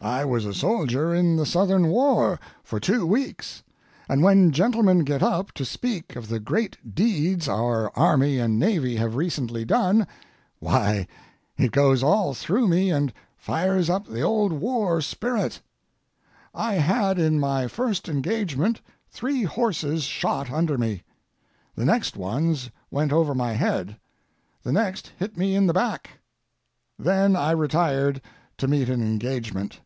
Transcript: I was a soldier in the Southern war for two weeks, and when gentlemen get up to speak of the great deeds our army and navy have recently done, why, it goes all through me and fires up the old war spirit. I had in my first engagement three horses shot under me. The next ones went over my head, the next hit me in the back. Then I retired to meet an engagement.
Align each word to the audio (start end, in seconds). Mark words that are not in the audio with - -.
I 0.00 0.24
was 0.24 0.44
a 0.44 0.52
soldier 0.52 1.14
in 1.14 1.36
the 1.36 1.46
Southern 1.46 1.86
war 1.86 2.40
for 2.64 2.80
two 2.80 3.06
weeks, 3.06 3.62
and 4.08 4.20
when 4.20 4.50
gentlemen 4.50 5.04
get 5.04 5.22
up 5.22 5.52
to 5.52 5.64
speak 5.64 6.16
of 6.16 6.26
the 6.26 6.40
great 6.40 6.76
deeds 6.96 7.46
our 7.48 7.96
army 7.96 8.40
and 8.40 8.58
navy 8.58 8.96
have 8.96 9.14
recently 9.14 9.64
done, 9.64 10.08
why, 10.58 11.06
it 11.56 11.70
goes 11.70 12.02
all 12.02 12.34
through 12.34 12.66
me 12.66 12.90
and 12.90 13.12
fires 13.36 13.88
up 13.88 14.08
the 14.08 14.22
old 14.22 14.52
war 14.52 15.00
spirit. 15.00 15.60
I 16.52 16.74
had 16.74 17.16
in 17.20 17.38
my 17.38 17.68
first 17.68 18.08
engagement 18.08 18.80
three 19.08 19.44
horses 19.44 20.02
shot 20.02 20.50
under 20.50 20.76
me. 20.76 21.04
The 21.76 21.84
next 21.84 22.16
ones 22.16 22.70
went 22.90 23.12
over 23.12 23.36
my 23.36 23.52
head, 23.52 24.00
the 24.64 24.72
next 24.72 25.12
hit 25.16 25.36
me 25.36 25.54
in 25.54 25.68
the 25.68 25.72
back. 25.72 26.18
Then 26.98 27.36
I 27.36 27.52
retired 27.52 28.20
to 28.58 28.66
meet 28.66 28.88
an 28.88 29.00
engagement. 29.00 29.78